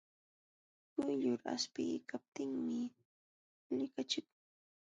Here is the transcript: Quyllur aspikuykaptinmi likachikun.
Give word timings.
Quyllur 0.93 1.39
aspikuykaptinmi 1.53 2.79
likachikun. 3.77 4.27